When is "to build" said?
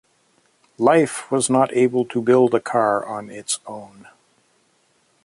2.05-2.55